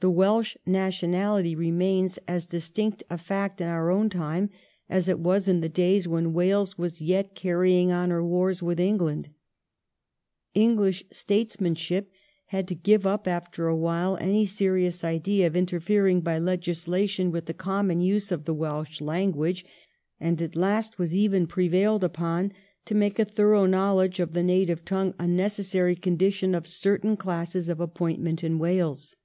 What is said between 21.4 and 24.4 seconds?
prevailed upon to make a thorough knowledge of